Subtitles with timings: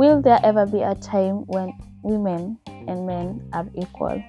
[0.00, 4.24] Will there ever be a time when women and men are equal?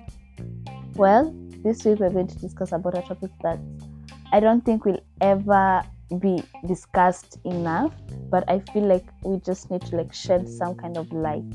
[0.95, 3.57] Well, this week we're going to discuss about a topic that
[4.33, 5.81] I don't think will ever
[6.19, 7.93] be discussed enough,
[8.29, 11.49] but I feel like we just need to like shed some kind of light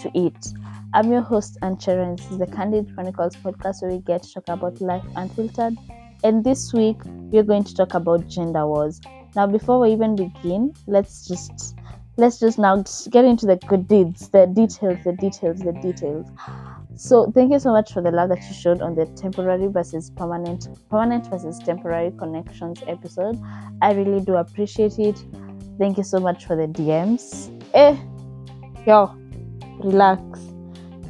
[0.00, 0.48] to it.
[0.94, 4.32] I'm your host, Ann Cheera, this is the Candid Chronicles podcast where we get to
[4.32, 5.74] talk about life unfiltered.
[6.24, 9.02] And this week we're going to talk about gender wars.
[9.36, 11.76] Now, before we even begin, let's just
[12.16, 16.26] let's just now get into the good deeds, the details, the details, the details.
[16.94, 20.10] So thank you so much for the love that you showed on the temporary versus
[20.10, 23.40] permanent, permanent versus temporary connections episode.
[23.80, 25.24] I really do appreciate it.
[25.78, 27.50] Thank you so much for the DMs.
[27.72, 27.96] Eh,
[28.86, 29.16] yo,
[29.82, 30.40] relax.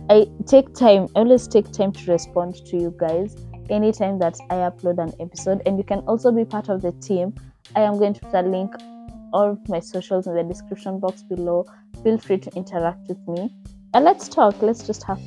[0.09, 1.09] I take time.
[1.16, 3.37] I always take time to respond to you guys
[3.70, 7.34] anytime that I upload an episode, and you can also be part of the team.
[7.75, 8.75] I am going to put a link
[9.32, 11.64] all my socials in the description box below.
[12.02, 13.55] Feel free to interact with me
[13.94, 14.61] and let's talk.
[14.62, 15.20] Let's just have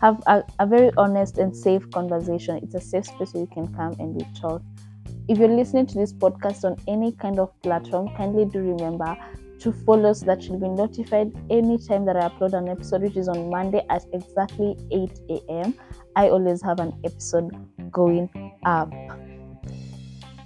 [0.00, 2.58] have a, a very honest and safe conversation.
[2.62, 4.62] It's a safe space where you can come and we talk.
[5.28, 9.16] If you're listening to this podcast on any kind of platform, kindly do remember
[9.60, 13.28] to follow so that you'll be notified anytime that I upload an episode, which is
[13.28, 15.74] on Monday at exactly 8 a.m.
[16.16, 17.50] I always have an episode
[17.92, 18.30] going
[18.64, 18.90] up.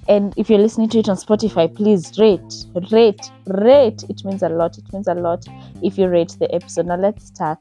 [0.07, 4.05] And if you're listening to it on Spotify, please rate, rate, rate.
[4.11, 4.77] It means a lot.
[4.77, 5.45] It means a lot
[5.83, 6.87] if you rate the episode.
[6.87, 7.59] Now, let's start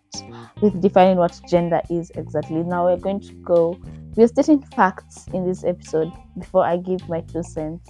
[0.61, 2.63] with defining what gender is exactly.
[2.63, 3.79] Now, we're going to go,
[4.15, 7.89] we're stating facts in this episode before I give my two cents.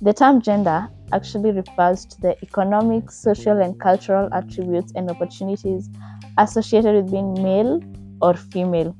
[0.00, 5.88] The term gender actually refers to the economic, social, and cultural attributes and opportunities
[6.38, 7.80] associated with being male
[8.22, 8.94] or female.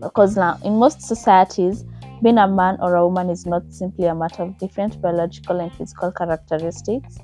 [0.00, 1.84] Because now, in most societies,
[2.24, 5.70] being a man or a woman is not simply a matter of different biological and
[5.74, 7.18] physical characteristics.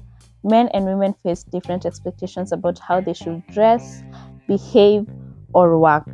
[0.45, 4.03] Men and women face different expectations about how they should dress,
[4.47, 5.09] behave,
[5.55, 6.06] or work.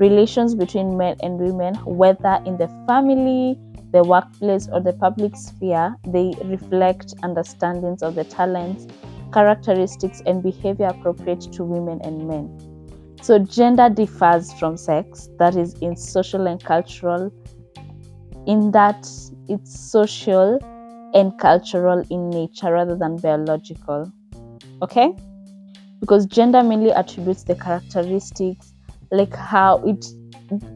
[0.00, 3.56] Relations between men and women, whether in the family,
[3.92, 8.88] the workplace, or the public sphere, they reflect understandings of the talents,
[9.32, 12.50] characteristics, and behavior appropriate to women and men.
[13.22, 17.30] So, gender differs from sex, that is, in social and cultural
[18.46, 19.08] in that
[19.48, 20.58] it's social
[21.14, 24.12] and cultural in nature rather than biological.
[24.82, 25.14] Okay?
[26.00, 28.74] Because gender mainly attributes the characteristics,
[29.10, 30.04] like how it,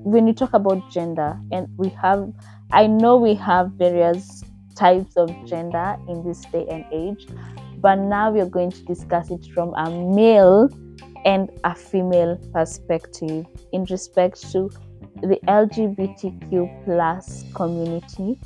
[0.04, 2.32] when you talk about gender, and we have,
[2.72, 4.42] I know we have various
[4.75, 7.26] types of gender in this day and age,
[7.78, 10.69] but now we're going to discuss it from a male
[11.25, 14.70] and a female perspective in respect to
[15.22, 18.41] the LGBTQ plus community,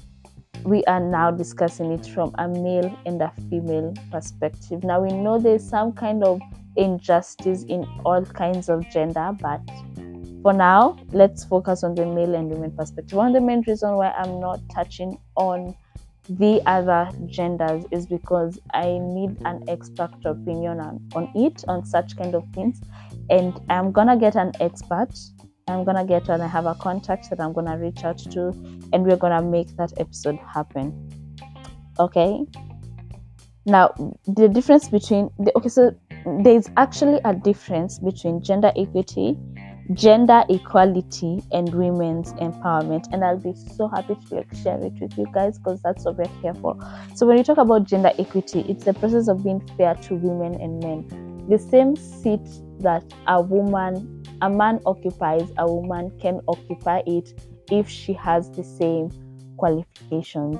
[0.65, 4.83] we are now discussing it from a male and a female perspective.
[4.83, 6.41] Now we know there's some kind of
[6.77, 9.61] injustice in all kinds of gender, but
[10.43, 13.17] for now, let's focus on the male and women perspective.
[13.17, 15.75] One of the main reasons why I'm not touching on
[16.29, 22.17] the other genders is because I need an expert opinion on, on it, on such
[22.17, 22.81] kind of things.
[23.31, 25.15] And I'm gonna get an expert
[25.67, 28.49] I'm gonna get and I have a contact that I'm gonna reach out to,
[28.93, 30.93] and we're gonna make that episode happen.
[31.99, 32.45] Okay.
[33.67, 33.95] Now,
[34.27, 35.95] the difference between the okay, so
[36.43, 39.39] there's actually a difference between gender equity,
[39.95, 45.17] gender equality, and women's empowerment, and I'll be so happy to like share it with
[45.17, 46.77] you guys because that's what we're here for.
[47.15, 50.61] So when you talk about gender equity, it's the process of being fair to women
[50.61, 51.47] and men.
[51.49, 52.47] The same seat
[52.81, 54.14] that a woman
[54.45, 57.33] a man occupies, a woman can occupy it
[57.71, 59.09] if she has the same
[59.57, 60.59] qualifications.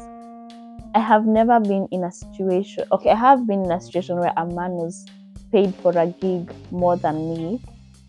[0.95, 4.33] I have never been in a situation, okay, I have been in a situation where
[4.39, 5.05] a man was
[5.53, 7.61] paid for a gig more than me,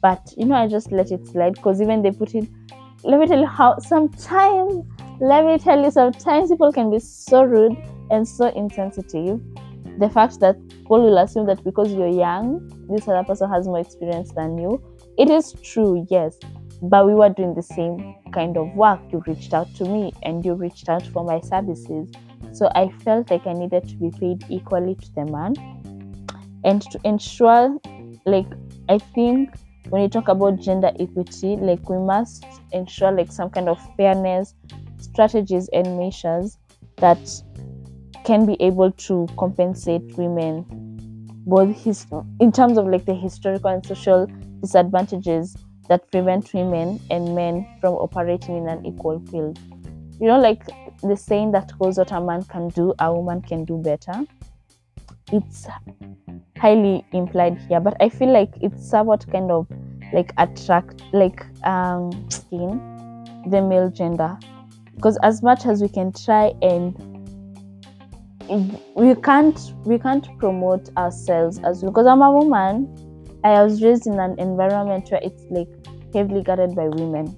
[0.02, 2.48] but you know, I just let it slide because even they put it,
[3.04, 4.86] let me tell you how sometimes,
[5.20, 7.76] let me tell you, sometimes people can be so rude
[8.12, 9.42] and so insensitive.
[10.00, 13.80] The fact that people will assume that because you're young, this other person has more
[13.80, 14.82] experience than you,
[15.18, 16.38] it is true, yes,
[16.82, 19.00] but we were doing the same kind of work.
[19.12, 22.10] You reached out to me and you reached out for my services.
[22.54, 25.54] So I felt like I needed to be paid equally to the man.
[26.64, 27.78] And to ensure,
[28.26, 28.48] like,
[28.90, 29.56] I think
[29.90, 34.56] when you talk about gender equity, like, we must ensure, like, some kind of fairness,
[34.98, 36.58] strategies, and measures
[36.98, 37.20] that
[38.26, 40.66] can be able to compensate women
[41.46, 42.08] both his
[42.40, 44.28] in terms of like the historical and social
[44.66, 45.56] disadvantages
[45.88, 49.60] that prevent women and men from operating in an equal field.
[50.20, 50.64] You know, like
[51.02, 54.24] the saying that goes, What a man can do, a woman can do better.
[55.32, 55.68] It's
[56.58, 59.68] highly implied here, but I feel like it's somewhat kind of
[60.14, 62.80] like attract like um skin
[63.50, 64.38] the male gender
[64.96, 66.96] because as much as we can try and
[68.96, 73.05] we can't we can't promote ourselves as because I'm a woman.
[73.46, 75.68] I was raised in an environment where it's like
[76.14, 77.38] heavily guarded by women.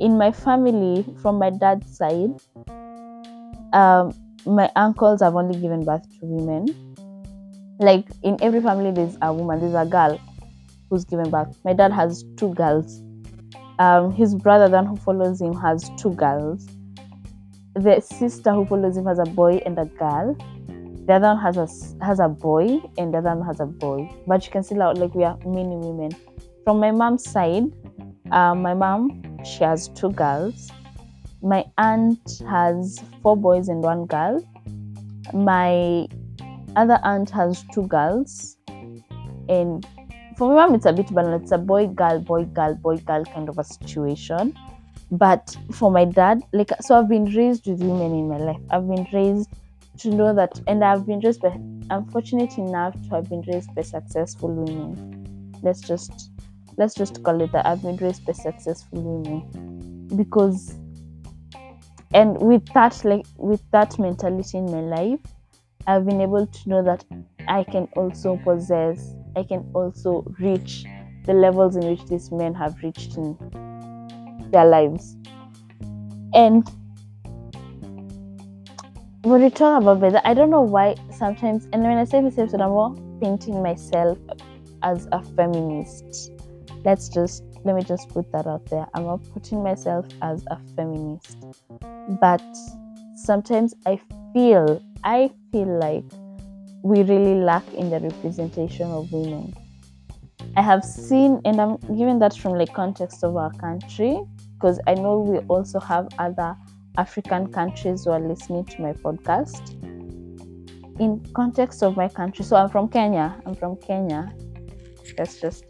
[0.00, 2.40] In my family, from my dad's side,
[3.72, 4.12] um,
[4.46, 6.66] my uncles have only given birth to women.
[7.78, 10.20] Like in every family, there's a woman, there's a girl
[10.90, 11.58] who's given birth.
[11.64, 13.00] My dad has two girls.
[13.78, 16.66] Um, his brother, then who follows him, has two girls
[17.74, 20.36] the sister who follows him has a boy and a girl.
[21.06, 24.10] The other one has a has a boy and the other one has a boy.
[24.26, 26.12] But you can see like we are many women.
[26.64, 27.64] From my mom's side,
[28.30, 30.70] uh, my mom she has two girls.
[31.42, 34.42] My aunt has four boys and one girl.
[35.34, 36.08] My
[36.74, 38.56] other aunt has two girls,
[39.48, 39.86] and
[40.38, 41.44] for my mom it's a bit balanced.
[41.44, 44.56] It's a boy girl boy girl boy girl kind of a situation
[45.10, 48.88] but for my dad like so i've been raised with women in my life i've
[48.88, 49.50] been raised
[49.98, 51.48] to know that and i've been raised by
[51.90, 56.30] i'm fortunate enough to have been raised by successful women let's just
[56.76, 60.76] let's just call it that i've been raised by successful women because
[62.12, 65.20] and with that like with that mentality in my life
[65.86, 67.04] i've been able to know that
[67.48, 70.86] i can also possess i can also reach
[71.24, 73.36] the levels in which these men have reached in
[74.50, 75.16] their lives.
[76.34, 76.68] And
[79.24, 82.36] when we talk about better, I don't know why sometimes, and when I say this
[82.36, 84.18] episode, I'm more painting myself
[84.82, 86.30] as a feminist.
[86.84, 88.86] Let's just let me just put that out there.
[88.92, 91.38] I'm not putting myself as a feminist,
[92.20, 92.42] but
[93.16, 93.98] sometimes I
[94.34, 96.04] feel I feel like
[96.82, 99.54] we really lack in the representation of women.
[100.54, 104.20] I have seen, and I'm giving that from like context of our country
[104.52, 106.54] because I know we also have other
[106.96, 109.80] African countries who are listening to my podcast.
[111.00, 113.40] In context of my country, so I'm from Kenya.
[113.44, 114.32] I'm from Kenya.
[115.18, 115.64] Let's just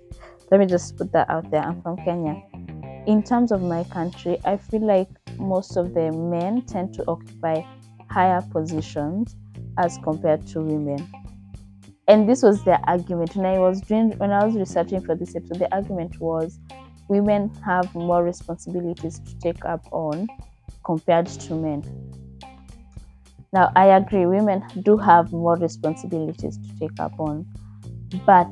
[0.50, 1.62] let me just put that out there.
[1.62, 2.42] I'm from Kenya.
[3.06, 7.62] In terms of my country, I feel like most of the men tend to occupy
[8.10, 9.36] higher positions
[9.78, 11.08] as compared to women.
[12.06, 13.34] And this was their argument.
[13.34, 16.58] When I was doing when I was researching for this episode, the argument was
[17.08, 20.28] women have more responsibilities to take up on
[20.84, 21.82] compared to men.
[23.52, 27.46] Now, I agree, women do have more responsibilities to take up on,
[28.26, 28.50] but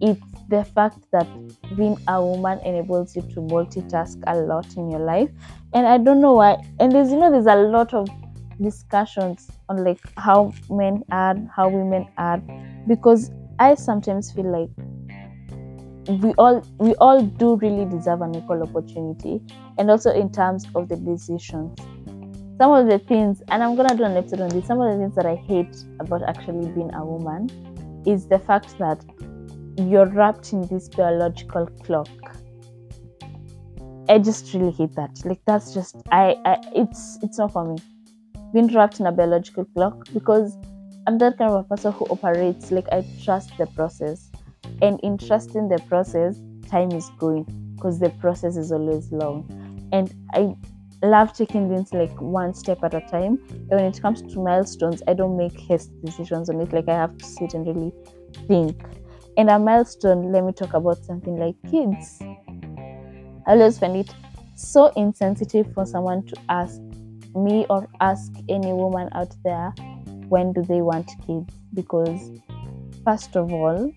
[0.00, 1.28] it's the fact that
[1.76, 5.30] being a woman enables you to multitask a lot in your life.
[5.72, 8.08] And I don't know why, and there's, you know, there's a lot of
[8.60, 12.42] discussions on like how men are, how women are,
[12.88, 14.70] because I sometimes feel like
[16.08, 19.40] we all we all do really deserve an equal opportunity
[19.78, 21.78] and also in terms of the decisions.
[22.58, 24.98] Some of the things and i'm gonna do an episode on this some of the
[24.98, 27.50] things that i hate about actually being a woman
[28.06, 29.04] is the fact that
[29.76, 32.08] you're wrapped in this biological clock.
[34.08, 35.20] I just really hate that.
[35.24, 37.82] Like that's just i, I it's it's not for me.
[38.52, 40.56] Being wrapped in a biological clock because
[41.06, 44.30] i'm that kind of a person who operates like i trust the process
[44.82, 47.44] and in trusting the process time is going
[47.76, 49.48] because the process is always long.
[49.92, 50.54] And i
[51.02, 53.38] love taking things like one step at a time.
[53.50, 56.72] And when it comes to milestones i don't make haste decisions on it.
[56.72, 57.92] Like i have to sit and really
[58.48, 58.76] think.
[59.36, 62.20] And a milestone let me talk about something like kids.
[63.46, 64.14] I always find it
[64.54, 66.80] so insensitive for someone to ask
[67.34, 69.74] me or ask any woman out there
[70.28, 71.52] when do they want kids?
[71.74, 72.30] Because
[73.04, 73.92] first of all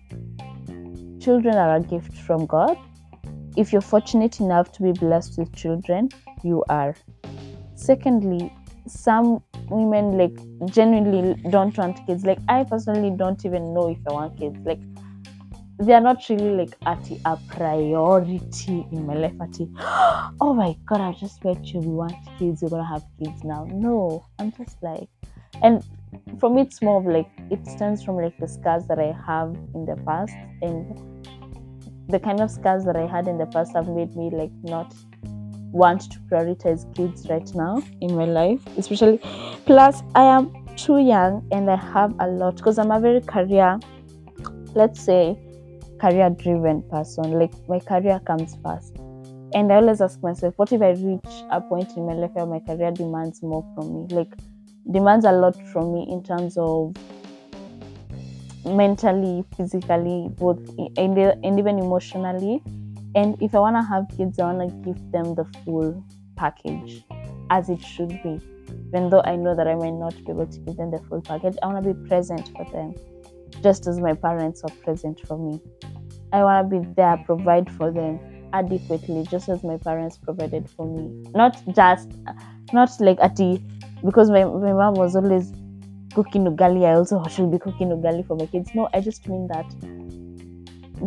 [1.28, 2.78] children are a gift from God.
[3.54, 6.08] If you're fortunate enough to be blessed with children,
[6.42, 6.94] you are.
[7.74, 8.50] Secondly,
[8.86, 10.38] some women like
[10.72, 12.24] genuinely don't want kids.
[12.24, 14.56] Like I personally don't even know if I want kids.
[14.64, 14.80] Like
[15.78, 19.34] they are not really like at a priority in my life.
[19.42, 19.58] At
[20.40, 22.62] oh my god, I just bet you we want kids.
[22.62, 23.66] We're gonna have kids now.
[23.70, 25.10] No, I'm just like,
[25.62, 25.84] and
[26.40, 29.54] for me, it's more of like it stems from like the scars that I have
[29.74, 30.32] in the past
[30.62, 31.17] and
[32.08, 34.94] the kind of scars that I had in the past have made me like not
[35.72, 39.18] want to prioritize kids right now in my life, especially.
[39.66, 43.78] Plus, I am too young and I have a lot because I'm a very career,
[44.74, 45.38] let's say,
[46.00, 47.38] career driven person.
[47.38, 48.96] Like my career comes first.
[49.54, 52.46] And I always ask myself, what if I reach a point in my life where
[52.46, 54.14] my career demands more from me?
[54.14, 54.34] Like,
[54.90, 56.94] demands a lot from me in terms of
[58.64, 60.58] mentally, physically, both,
[60.96, 62.62] and, and even emotionally.
[63.14, 66.04] And if I want to have kids, I want to give them the full
[66.36, 67.04] package
[67.50, 68.40] as it should be.
[68.88, 71.22] Even though I know that I might not be able to give them the full
[71.22, 72.94] package, I want to be present for them,
[73.62, 75.60] just as my parents are present for me.
[76.32, 78.20] I want to be there, provide for them
[78.52, 81.30] adequately, just as my parents provided for me.
[81.34, 82.10] Not just,
[82.72, 83.60] not like at the,
[84.04, 85.52] because my, my mom was always
[86.18, 88.74] cooking ugali, I also should be cooking ugali for my kids.
[88.74, 89.66] No, I just mean that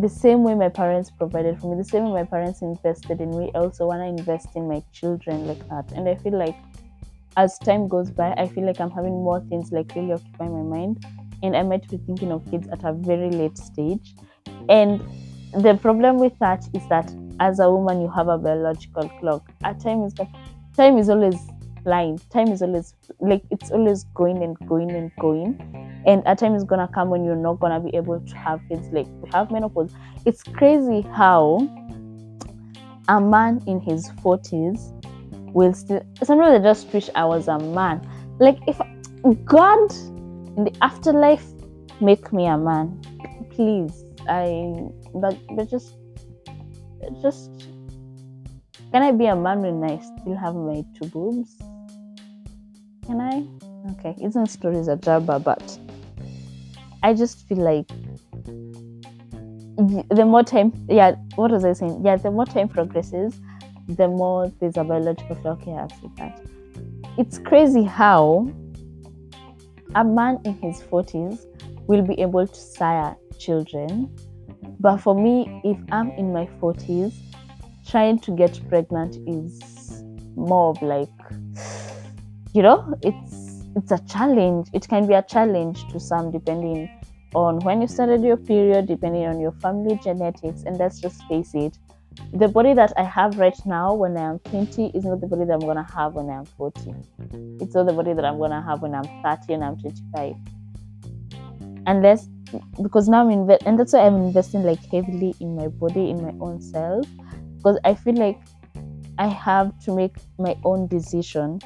[0.02, 3.38] the same way my parents provided for me, the same way my parents invested in
[3.38, 5.92] me, I also want to invest in my children like that.
[5.92, 6.56] And I feel like
[7.36, 10.64] as time goes by, I feel like I'm having more things like really occupy my
[10.78, 11.06] mind.
[11.44, 14.16] And I might be thinking of kids at a very late stage.
[14.70, 15.04] And
[15.54, 19.52] the problem with that is that as a woman, you have a biological clock.
[19.64, 20.14] At times,
[20.78, 21.36] time is always
[21.84, 22.20] flying.
[22.30, 25.60] Time is always like it's always going and going and going.
[26.06, 28.88] And a time is gonna come when you're not gonna be able to have kids.
[28.92, 29.94] Like we have menopause.
[30.26, 31.68] It's crazy how
[33.08, 34.94] a man in his forties
[35.54, 36.02] will still.
[36.24, 38.08] Sometimes I just wish I was a man.
[38.40, 38.80] Like if
[39.46, 39.92] God
[40.58, 41.46] in the afterlife
[42.00, 43.00] make me a man,
[43.52, 44.06] please.
[44.28, 44.76] I
[45.16, 45.96] but but just
[47.22, 47.50] just
[48.92, 51.58] can I be a man when I still have my two boobs?
[53.06, 53.46] Can I?
[53.92, 55.80] Okay, isn't stories a jabba, but
[57.04, 57.88] I just feel like
[60.10, 62.02] the more time, yeah, what was I saying?
[62.06, 63.40] Yeah, the more time progresses,
[63.88, 65.62] the more there's a biological clock.
[65.66, 66.42] Yeah, I've that.
[67.18, 68.52] It's crazy how
[69.96, 71.46] a man in his 40s
[71.88, 74.16] will be able to sire children.
[74.80, 77.14] But for me, if I'm in my 40s,
[77.88, 80.04] trying to get pregnant is
[80.36, 81.10] more of like
[82.54, 84.68] you know it's it's a challenge.
[84.74, 86.90] It can be a challenge to some depending
[87.34, 91.54] on when you started your period depending on your family genetics and let's just face
[91.54, 91.78] it.
[92.34, 95.46] The body that i have right now when i am 20 is not the body
[95.46, 96.94] that i'm going to have when i'm 40
[97.62, 100.36] it's not the body that i'm going to have when i'm 30 and i'm 25
[101.88, 102.28] unless
[102.84, 106.22] because now i'm invest and that's why i'm investing like heavily in my body in
[106.22, 107.08] my own self
[107.56, 108.38] because i feel like
[109.18, 111.60] i have to make my own decision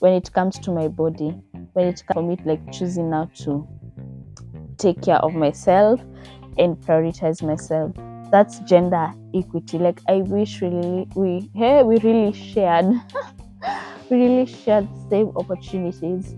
[0.00, 1.30] when it comes to my body,
[1.72, 3.66] when it comes for me like choosing now to
[4.76, 6.00] take care of myself
[6.58, 7.92] and prioritize myself.
[8.30, 9.78] That's gender equity.
[9.78, 12.86] Like I wish really we hey we really shared
[14.10, 16.34] we really shared same opportunities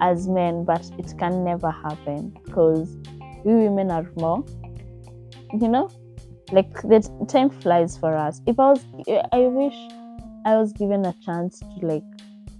[0.00, 2.96] as men, but it can never happen because
[3.44, 4.44] we women are more
[5.54, 5.88] you know
[6.52, 8.84] like the time flies for us if i was
[9.32, 9.76] i wish
[10.44, 12.02] i was given a chance to like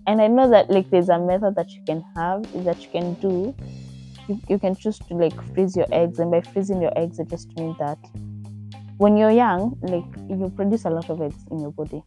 [0.08, 2.90] and i know that like there's a method that you can have is that you
[2.90, 3.54] can do.
[4.26, 7.28] You, you can choose to like freeze your eggs and by freezing your eggs it
[7.28, 7.98] just means that
[8.98, 12.02] when you're young like you produce a lot of eggs in your body.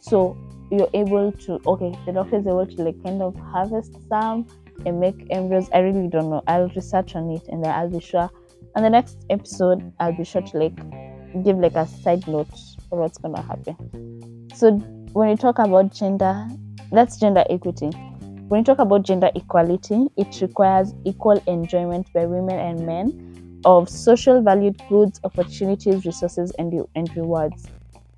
[0.00, 0.36] So
[0.70, 4.46] you're able to okay the doctor is able to like kind of harvest some
[4.84, 5.68] and make embryos.
[5.74, 6.42] I really don't know.
[6.46, 8.30] I'll research on it and then i'll be sure.
[8.74, 10.76] On the next episode i'll be sure to like
[11.44, 12.48] give like a side note
[12.88, 14.50] for what's gonna happen.
[14.54, 14.72] So
[15.12, 16.48] when you talk about gender
[16.90, 17.92] that's gender equity.
[18.48, 23.12] When you talk about gender equality, it requires equal enjoyment by women and men
[23.64, 27.70] of social valued goods, opportunities, resources, and, and rewards.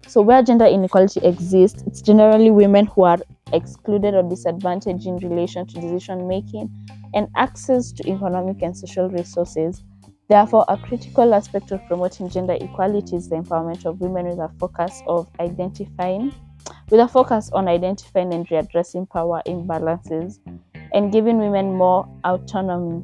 [0.07, 3.19] So, where gender inequality exists, it's generally women who are
[3.53, 6.71] excluded or disadvantaged in relation to decision making
[7.15, 9.83] and access to economic and social resources.
[10.29, 14.51] Therefore, a critical aspect of promoting gender equality is the empowerment of women with a
[14.61, 16.33] focus of identifying
[16.91, 20.39] with a focus on identifying and readdressing power imbalances
[20.93, 23.03] and giving women more autonomy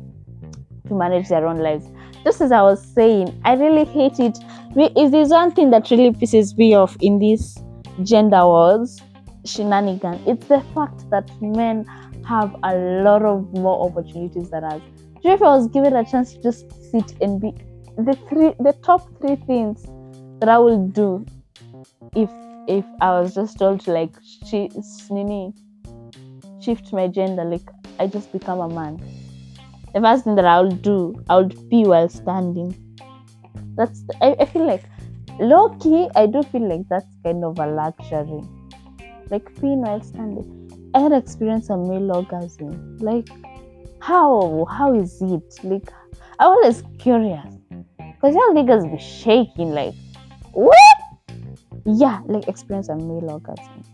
[0.88, 1.86] to manage their own lives.
[2.24, 4.38] Just as I was saying, I really hate it.
[4.76, 7.58] If there's one thing that really pisses me off in this
[8.02, 9.00] gender wars
[9.44, 11.84] shenanigan, it's the fact that men
[12.26, 14.80] have a lot of more opportunities than us.
[15.22, 17.52] Do if I was given a chance to just sit and be
[17.96, 19.86] the three, the top three things
[20.40, 21.24] that I will do
[22.16, 22.30] if
[22.66, 24.14] if I was just told to like
[24.46, 24.70] she,
[25.10, 25.52] nini,
[26.60, 27.68] shift my gender, like
[27.98, 29.00] I just become a man.
[29.94, 32.74] The first thing that I would do, I would pee while standing.
[33.76, 34.84] That's I, I feel like
[35.38, 38.42] low key, I do feel like that's kind of a luxury.
[39.30, 40.90] Like peeing while standing.
[40.94, 42.98] I had experienced a male orgasm.
[42.98, 43.28] Like
[44.00, 45.58] how how is it?
[45.62, 45.90] Like
[46.38, 47.54] I was curious.
[48.20, 49.94] Cause y'all niggas be shaking like
[50.52, 50.93] what?
[51.84, 53.84] Yeah like experience a male orgasm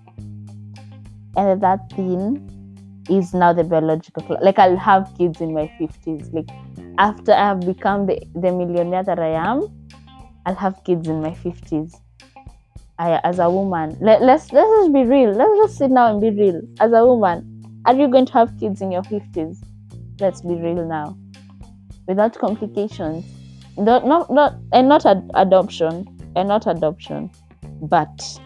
[1.36, 2.60] and that thing
[3.08, 4.40] is now the biological clock.
[4.42, 6.32] Like I'll have kids in my 50s.
[6.32, 6.48] Like
[6.98, 9.66] after I have become the, the millionaire that I am,
[10.46, 12.00] I'll have kids in my 50s.
[12.98, 15.32] I, as a woman, let, let's let's just be real.
[15.32, 16.60] Let's just sit down and be real.
[16.80, 19.56] As a woman, are you going to have kids in your 50s?
[20.20, 21.16] Let's be real now.
[22.06, 23.24] Without complications.
[23.78, 26.06] Not, not, not, and not ad- adoption.
[26.36, 27.30] And not adoption.
[27.80, 28.40] But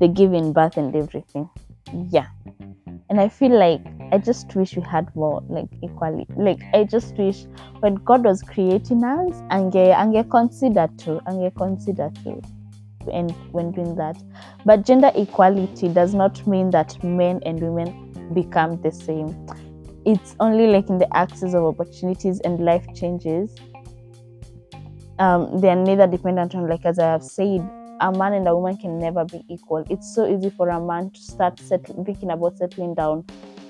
[0.00, 1.48] the giving birth and everything.
[2.10, 2.26] Yeah.
[3.10, 3.80] And I feel like
[4.12, 6.26] I just wish we had more like equality.
[6.36, 7.46] Like I just wish
[7.80, 12.40] when God was creating us, and ange consider to, ange consider to
[13.12, 14.16] and when doing that.
[14.64, 19.46] But gender equality does not mean that men and women become the same.
[20.06, 23.54] It's only like in the access of opportunities and life changes.
[25.18, 27.60] Um, they are neither dependent on, like as I have said,
[28.00, 29.84] a man and a woman can never be equal.
[29.88, 33.24] It's so easy for a man to start settling, thinking about settling down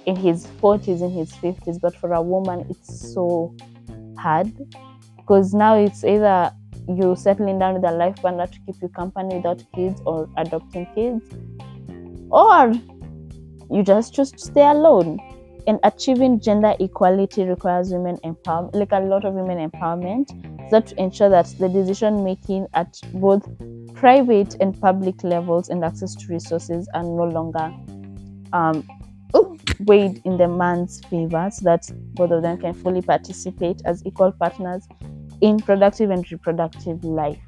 [0.06, 3.54] in his 40s, in his 50s, but for a woman, it's so
[4.18, 4.52] hard
[5.16, 6.52] because now it's either
[6.88, 10.86] you settling down with a life partner to keep you company without kids or adopting
[10.94, 11.22] kids,
[12.30, 12.72] or
[13.70, 15.18] you just choose to stay alone.
[15.66, 20.28] And achieving gender equality requires women empowerment, like a lot of women empowerment,
[20.70, 23.48] so to ensure that the decision making at both
[23.94, 27.72] private and public levels and access to resources are no longer
[28.52, 28.86] um,
[29.80, 34.32] weighed in the man's favor, so that both of them can fully participate as equal
[34.32, 34.86] partners
[35.40, 37.40] in productive and reproductive life.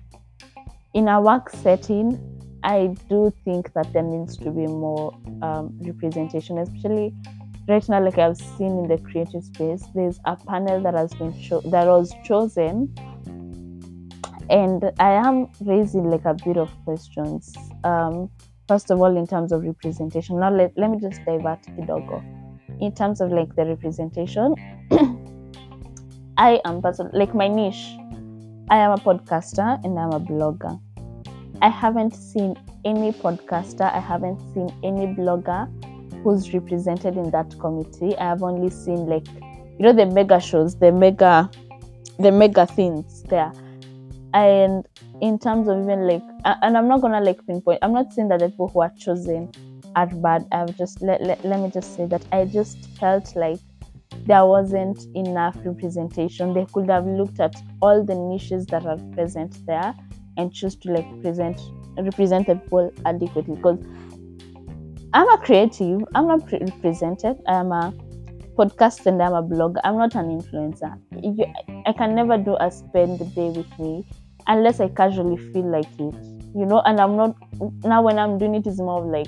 [0.95, 2.19] In a work setting,
[2.65, 7.15] I do think that there needs to be more um, representation, especially
[7.69, 8.03] right now.
[8.03, 11.87] Like I've seen in the creative space, there's a panel that has been cho- that
[11.87, 12.95] was chosen,
[14.51, 17.55] and I am raising like a bit of questions.
[17.85, 18.31] Um,
[18.69, 22.23] first of all, in terms of representation, now let, let me just divert the doggo.
[22.81, 24.55] In terms of like the representation,
[26.39, 27.97] I am person like my niche.
[28.69, 30.81] I am a podcaster and I'm a blogger.
[31.63, 35.71] I haven't seen any podcaster, I haven't seen any blogger
[36.27, 38.17] who's represented in that committee.
[38.19, 39.29] I have only seen like
[39.79, 41.49] you know the mega shows, the mega
[42.19, 43.53] the mega things there.
[44.35, 44.85] And
[45.21, 48.41] in terms of even like and I'm not gonna like pinpoint I'm not saying that
[48.41, 49.53] the people who are chosen
[49.95, 50.49] are bad.
[50.51, 53.61] I've just let, let, let me just say that I just felt like
[54.27, 56.55] there wasn't enough representation.
[56.55, 59.95] They could have looked at all the niches that are present there
[60.37, 61.61] and choose to like present
[61.97, 63.55] represent the people adequately.
[63.55, 63.79] Because
[65.17, 67.39] I'm a creative, I'm not represented.
[67.49, 67.91] I'm a
[68.55, 69.81] podcast and I'm a blogger.
[69.83, 70.93] I'm not an influencer.
[71.87, 74.07] I can never do a spend the day with me
[74.47, 76.15] unless I casually feel like it,
[76.55, 76.83] you know.
[76.85, 77.35] And I'm not
[77.83, 79.27] now when I'm doing it is more of like,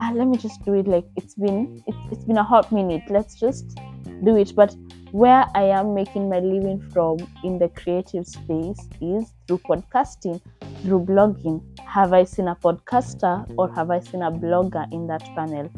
[0.00, 0.86] ah, let me just do it.
[0.86, 3.02] Like it's been it, it's been a hot minute.
[3.10, 3.80] Let's just
[4.22, 4.54] do it.
[4.54, 4.76] But
[5.12, 10.40] where I am making my living from in the creative space is through podcasting,
[10.82, 11.62] through blogging.
[11.84, 15.68] Have I seen a podcaster or have I seen a blogger in that panel?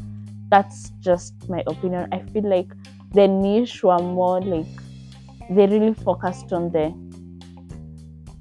[0.51, 2.09] That's just my opinion.
[2.13, 2.71] I feel like
[3.13, 4.67] the niche were more like
[5.51, 6.93] they really focused on the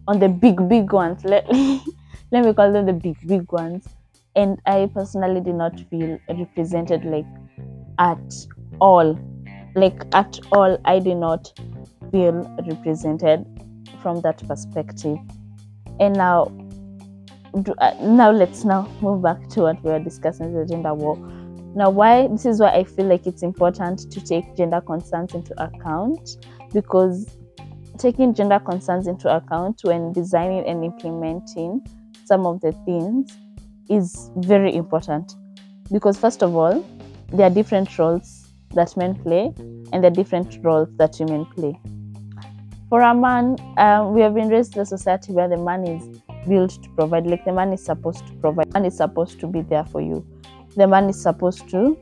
[0.07, 1.23] on the big big ones.
[1.23, 1.81] Let, me
[2.31, 3.87] let me call them the big big ones.
[4.35, 7.25] And I personally did not feel represented like
[7.97, 8.33] at
[8.79, 9.17] all
[9.75, 11.51] like at all i do not
[12.11, 12.33] feel
[12.67, 13.45] represented
[14.01, 15.17] from that perspective.
[15.99, 16.51] And now
[17.53, 21.17] uh, now let's now move back to what we were discussing the gender war.
[21.75, 25.53] Now why this is why i feel like it's important to take gender concerns into
[25.63, 26.37] account
[26.73, 27.37] because
[27.97, 31.85] taking gender concerns into account when designing and implementing
[32.25, 33.37] some of the things
[33.89, 35.35] is very important.
[35.91, 36.85] Because first of all
[37.33, 38.40] there are different roles
[38.73, 39.53] that men play
[39.93, 41.79] and the different roles that women play.
[42.89, 46.19] For a man, um, we have been raised in a society where the man is
[46.47, 49.47] built to provide, like the man is supposed to provide, the man is supposed to
[49.47, 50.25] be there for you.
[50.75, 51.97] The man is supposed to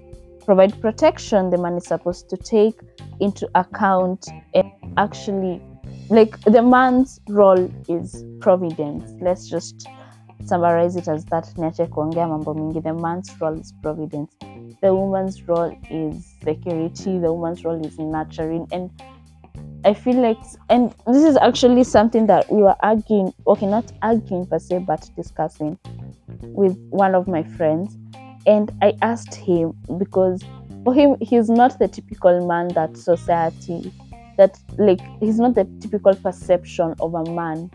[0.45, 2.79] provide protection, the man is supposed to take
[3.19, 5.61] into account and actually,
[6.09, 9.11] like the man's role is providence.
[9.21, 9.87] Let's just
[10.45, 11.53] summarize it as that.
[11.55, 14.35] The man's role is providence
[14.81, 18.67] the woman's role is security, the woman's role is nurturing.
[18.71, 18.89] And
[19.85, 20.37] I feel like,
[20.69, 25.09] and this is actually something that we were arguing, okay, not arguing per se, but
[25.15, 25.77] discussing
[26.41, 27.97] with one of my friends.
[28.45, 30.43] And I asked him because
[30.83, 33.91] for him, he's not the typical man that society,
[34.37, 37.69] that like, he's not the typical perception of a man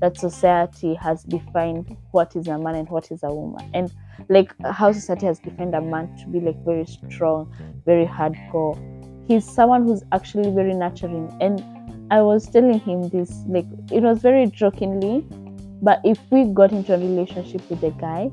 [0.00, 3.68] that society has defined what is a man and what is a woman.
[3.74, 3.92] And
[4.28, 7.52] like how society has defined a man to be like very strong,
[7.84, 8.78] very hardcore.
[9.26, 11.36] He's someone who's actually very nurturing.
[11.40, 11.62] And
[12.10, 15.26] I was telling him this, like it was very jokingly,
[15.82, 18.30] but if we got into a relationship with a guy,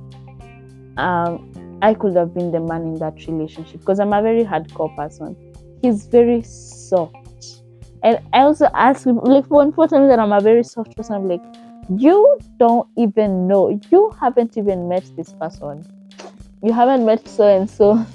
[0.97, 4.95] um, I could have been the man in that relationship because I'm a very hardcore
[4.95, 5.35] person.
[5.81, 7.15] He's very soft.
[8.03, 11.27] And I also ask him, like, for important that I'm a very soft person, I'm
[11.27, 11.41] like,
[11.89, 15.85] you don't even know, you haven't even met this person.
[16.63, 18.05] You haven't met so and so.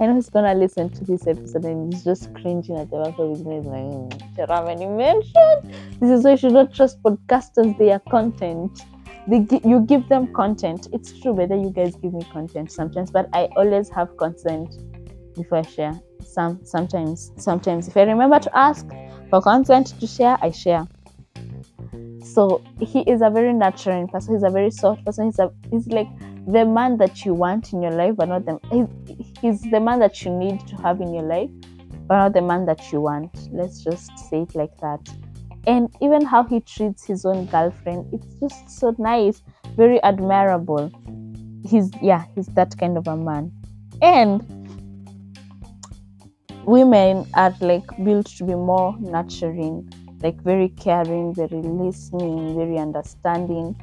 [0.00, 3.18] I know he's gonna listen to this episode and he's just cringing at the back
[3.18, 6.00] of his head, like, mm, you mentioned.
[6.00, 8.84] This is why you should not trust podcasters, their content
[9.26, 10.88] they you give them content.
[10.92, 14.76] It's true whether you guys give me content sometimes, but I always have consent
[15.34, 16.00] before I share.
[16.22, 18.86] Some sometimes sometimes if I remember to ask
[19.30, 20.86] for consent to share, I share.
[22.34, 24.34] So he is a very nurturing person.
[24.34, 25.26] He's a very soft person.
[25.26, 26.08] He's a he's like
[26.46, 30.00] the man that you want in your life, but not the he's, he's the man
[30.00, 31.50] that you need to have in your life,
[32.08, 33.30] but not the man that you want.
[33.52, 35.00] Let's just say it like that
[35.66, 39.42] and even how he treats his own girlfriend it's just so nice
[39.76, 40.90] very admirable
[41.66, 43.50] he's yeah he's that kind of a man
[44.02, 44.42] and
[46.64, 49.88] women are like built to be more nurturing
[50.24, 53.76] like very caring very listening very understanding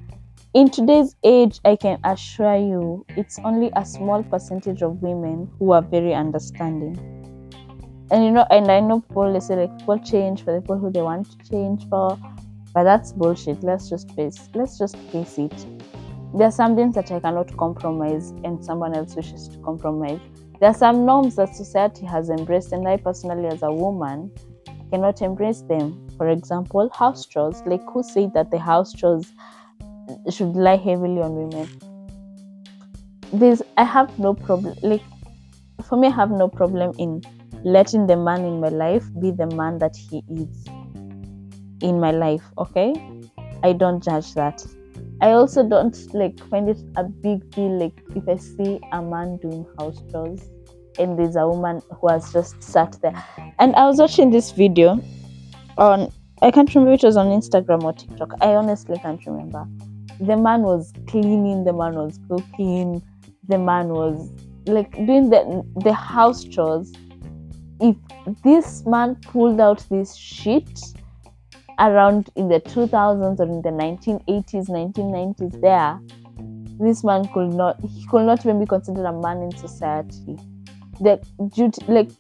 [0.54, 5.72] in today's age i can assure you it's only a small percentage of women who
[5.72, 6.98] are very understanding
[8.12, 10.78] and you know, and I know people they say like people change for the people
[10.78, 12.18] who they want to change for,
[12.74, 13.64] but that's bullshit.
[13.64, 15.66] Let's just face let's just face it.
[16.34, 20.20] There are some things that I cannot compromise and someone else wishes to compromise.
[20.60, 24.30] There are some norms that society has embraced, and I personally, as a woman,
[24.92, 26.08] cannot embrace them.
[26.18, 27.64] For example, house chores.
[27.66, 29.32] Like who said that the house chores
[30.30, 31.68] should lie heavily on women?
[33.34, 34.76] This I have no problem.
[34.84, 35.02] Like
[35.86, 37.22] for me, I have no problem in
[37.64, 40.66] letting the man in my life be the man that he is
[41.82, 42.94] in my life okay
[43.64, 44.66] i don't judge that
[45.22, 49.38] i also don't like find it a big deal like if i see a man
[49.38, 50.42] doing house chores
[51.00, 53.24] and there's a woman who has just sat there.
[53.60, 55.02] And i was watching this video
[55.78, 58.34] on i can't remember it was on instagram or tiktok.
[58.42, 59.66] I honestly can't remember.
[60.20, 63.02] The man was cleaning the man was cooking
[63.48, 64.32] the man was
[64.68, 66.92] like doing the the house chores.
[67.80, 67.96] If
[68.44, 70.80] this man pulled out this shit
[71.80, 76.00] around in the 2000s or in the 1980s 1990s there
[76.80, 80.38] this man could not he could not even be considered a man in society
[81.02, 81.20] the
[81.56, 82.12] duty like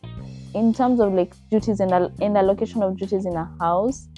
[0.54, 1.91] in terms of like duties and,
[2.22, 4.10] in allocation of duties in a house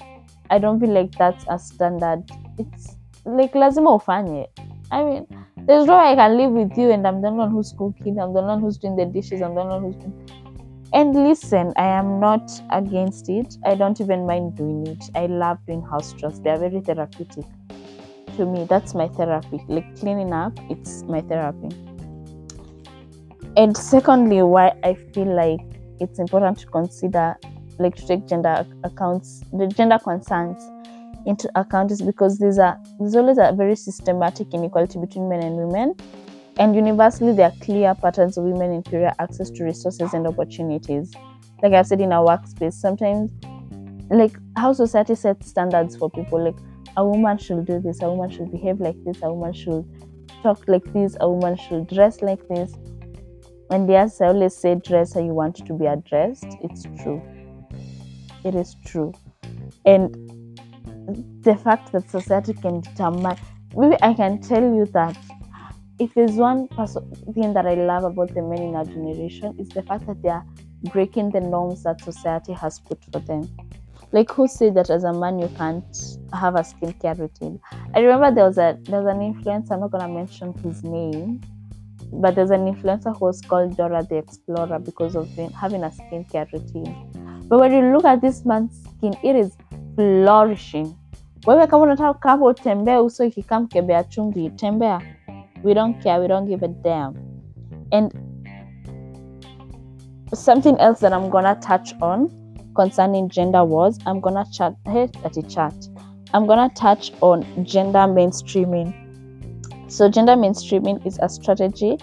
[0.49, 2.23] i don't feel like that's a standard
[2.58, 2.95] it's
[3.26, 4.47] like lazima ufanye
[4.91, 5.28] i mean
[5.65, 8.34] there's no way i can live with you and i'm the one who's cooking i'm
[8.34, 10.43] the one who's doing the dishes i'm the one who's doing
[10.93, 13.58] and listen, I am not against it.
[13.65, 15.04] I don't even mind doing it.
[15.15, 16.39] I love doing house chores.
[16.39, 17.45] They are very therapeutic.
[18.38, 19.60] To me, that's my therapy.
[19.67, 21.69] Like cleaning up, it's my therapy.
[23.55, 25.59] And secondly, why I feel like
[25.99, 27.35] it's important to consider
[27.79, 30.61] like to take gender accounts the gender concerns
[31.25, 35.55] into account is because there's a there's always a very systematic inequality between men and
[35.55, 35.95] women
[36.57, 41.11] and universally, there are clear patterns of women inferior access to resources and opportunities.
[41.63, 43.31] Like I've said in our workspace, sometimes,
[44.11, 46.57] like how society sets standards for people, like
[46.95, 49.83] a woman should do this, a woman should behave like this, a woman should
[50.43, 52.75] talk like this, a woman should dress like this.
[53.69, 56.45] And yes, I always say dress how you want to be addressed.
[56.62, 57.21] It's true.
[58.43, 59.13] It is true.
[59.86, 60.13] And
[61.43, 63.38] the fact that society can determine,
[63.76, 65.17] maybe I can tell you that
[65.99, 69.69] if there's one person thing that I love about the men in our generation, is
[69.69, 70.45] the fact that they are
[70.91, 73.49] breaking the norms that society has put for them.
[74.12, 75.97] Like who said that as a man you can't
[76.34, 77.60] have a skincare routine?
[77.95, 81.41] I remember there was a there was an influencer, I'm not gonna mention his name,
[82.21, 86.95] but there's an influencer who's called Dora the Explorer because of having a skincare routine.
[87.47, 89.58] But when you look at this man's skin, it is
[89.95, 90.95] flourishing.
[91.47, 95.02] Wewe kama unataka uso ikikaa mkebe ya chumvi, tembea
[95.63, 97.15] we don't care we don't give a damn
[97.91, 98.12] and
[100.34, 102.30] something else that i'm gonna touch on
[102.76, 105.73] concerning gender wars i'm gonna chat hey at a chat
[106.34, 108.93] i'm gonna touch on gender mainstreaming
[109.93, 111.97] so gender mainstreaming is a strategy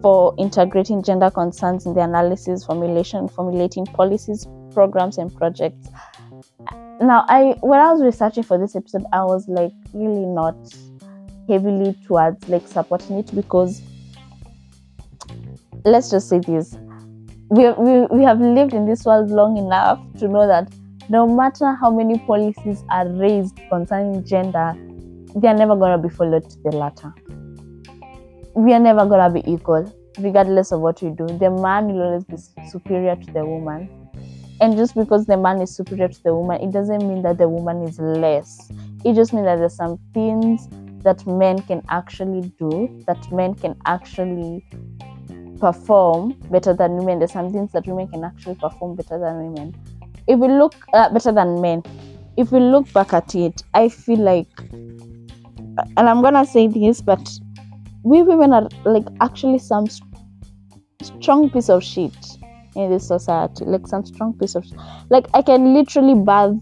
[0.00, 5.88] for integrating gender concerns in the analysis formulation formulating policies programs and projects.
[7.00, 10.56] Now i when i was researching for this episode i was like really not
[11.48, 13.82] heavily towards like supporting it because
[15.84, 16.76] let's just say this
[17.52, 20.72] we, we, we have lived in this world long enough to know that
[21.10, 24.74] no matter how many policies are raised concerning gender,
[25.34, 27.12] they are never going to be followed to the latter.
[28.54, 31.26] We are never going to be equal, regardless of what we do.
[31.26, 32.36] The man will always be
[32.68, 33.88] superior to the woman.
[34.60, 37.48] And just because the man is superior to the woman, it doesn't mean that the
[37.48, 38.70] woman is less.
[39.04, 40.68] It just means that there's some things
[41.02, 44.64] that men can actually do, that men can actually
[45.58, 47.18] perform better than women.
[47.18, 49.74] There's some things that women can actually perform better than women.
[50.28, 51.82] If we look uh, better than men,
[52.36, 54.48] if we look back at it, I feel like,
[55.96, 57.30] and I'm gonna say this, but
[58.02, 59.86] we women are like actually some
[61.02, 62.14] strong piece of shit
[62.74, 63.64] in this society.
[63.64, 64.64] Like some strong piece of,
[65.10, 66.58] like I can literally birth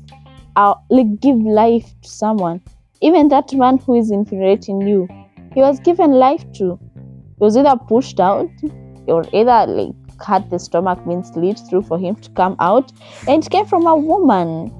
[0.57, 2.61] out, like give life to someone.
[3.01, 5.09] Even that man who is infuriating you,
[5.55, 6.79] he was given life to.
[6.96, 8.51] He was either pushed out
[9.07, 12.92] or either like had the stomach being slit through for him to come out
[13.27, 14.70] and it came from a woman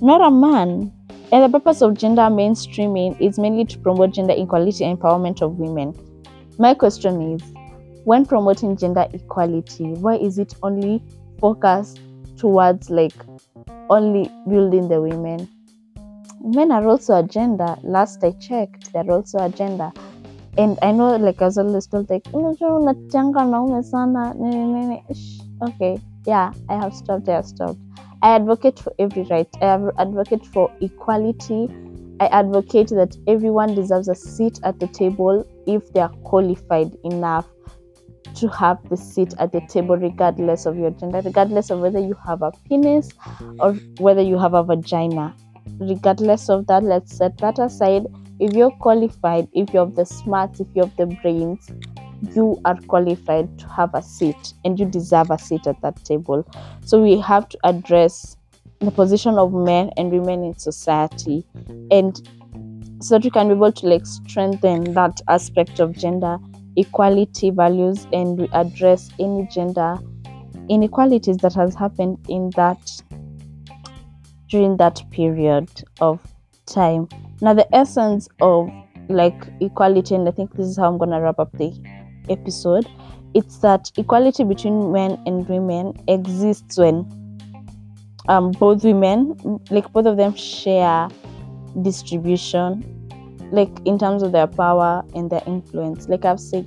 [0.00, 0.90] not a man
[1.32, 5.58] and the purpose of gender mainstreaming is mainly to promote gender equality and empowerment of
[5.58, 5.94] women
[6.58, 7.42] my question is
[8.04, 11.02] when promoting gender equality why is it only
[11.40, 12.00] focused
[12.36, 13.14] towards like
[13.90, 15.48] only building the women
[16.40, 19.90] men are also a gender last i checked they're also a gender
[20.56, 22.26] and I know like I was always told like
[25.62, 27.78] okay yeah I have stopped I have stopped
[28.24, 29.46] I advocate for every right.
[29.60, 31.68] I advocate for equality.
[32.20, 37.46] I advocate that everyone deserves a seat at the table if they are qualified enough
[38.36, 42.16] to have the seat at the table regardless of your gender regardless of whether you
[42.26, 43.10] have a penis
[43.60, 45.34] or whether you have a vagina.
[45.78, 48.06] Regardless of that let's set that aside.
[48.40, 51.70] If you're qualified, if you have the smarts, if you have the brains,
[52.34, 56.46] you are qualified to have a seat and you deserve a seat at that table.
[56.84, 58.36] So we have to address
[58.80, 61.44] the position of men and women in society
[61.90, 62.16] and
[63.00, 66.38] so that we can be able to like strengthen that aspect of gender
[66.76, 69.96] equality values and we address any gender
[70.68, 72.90] inequalities that has happened in that
[74.48, 75.68] during that period
[76.00, 76.20] of
[76.66, 77.08] time
[77.40, 78.70] now, the essence of
[79.08, 81.72] like equality, and I think this is how I'm gonna wrap up the
[82.28, 82.86] episode.
[83.34, 87.10] It's that equality between men and women exists when
[88.28, 89.36] um, both women,
[89.70, 91.08] like both of them, share
[91.82, 92.82] distribution,
[93.52, 96.08] like in terms of their power and their influence.
[96.08, 96.66] Like I've said,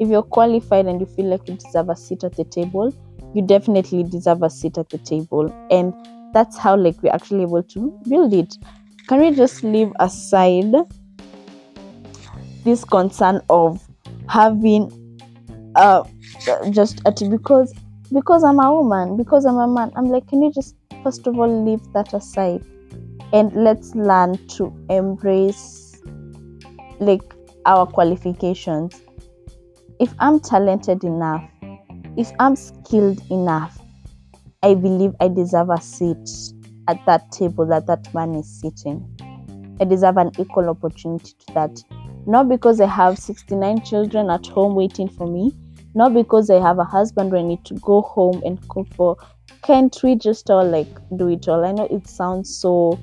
[0.00, 2.94] if you're qualified and you feel like you deserve a seat at the table,
[3.34, 5.94] you definitely deserve a seat at the table, and
[6.32, 8.56] that's how like we're actually able to build it
[9.10, 10.72] can we just leave aside
[12.62, 13.89] this concern of
[14.30, 14.90] having
[15.74, 16.04] uh
[16.70, 17.74] just at because
[18.12, 21.38] because I'm a woman, because I'm a man, I'm like, can you just first of
[21.38, 22.64] all leave that aside
[23.32, 26.00] and let's learn to embrace
[26.98, 27.22] like
[27.66, 29.00] our qualifications.
[29.98, 31.44] If I'm talented enough,
[32.16, 33.78] if I'm skilled enough,
[34.62, 36.28] I believe I deserve a seat
[36.88, 39.06] at that table that that man is sitting.
[39.80, 41.82] I deserve an equal opportunity to that.
[42.26, 45.52] Not because I have 69 children at home waiting for me,
[45.94, 49.16] not because I have a husband where I need to go home and cook for.
[49.62, 51.64] Can't we just all like do it all?
[51.64, 52.98] I know it sounds so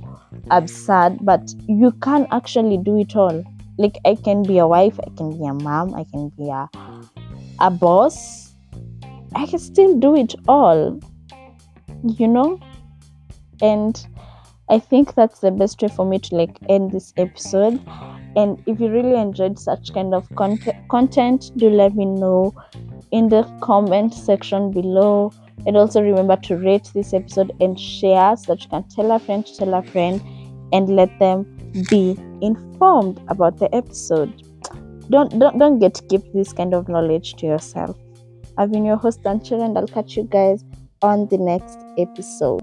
[0.52, 3.44] absurd, but you can actually do it all.
[3.78, 6.70] Like I can be a wife, I can be a mom, I can be a
[7.60, 8.54] a boss.
[9.36, 11.00] I can still do it all.
[12.04, 12.60] You know?
[13.62, 14.08] and
[14.70, 17.80] i think that's the best way for me to like end this episode
[18.38, 22.54] and if you really enjoyed such kind of con- content do let me know
[23.12, 25.34] in the comment section below.
[25.66, 29.20] And also remember to rate this episode and share so that you can tell a
[29.20, 30.22] friend tell a friend
[30.72, 31.46] and let them
[31.90, 34.32] be informed about the episode.
[35.10, 37.98] Don't don't don't get keep this kind of knowledge to yourself.
[38.58, 40.64] I've been your host Anchel, and i'll catch you guys
[41.02, 42.62] on the next episode